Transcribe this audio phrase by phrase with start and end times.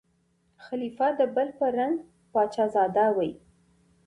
[0.65, 1.95] خلیفه د بل په رنګ
[2.33, 3.31] پاچا زاده وي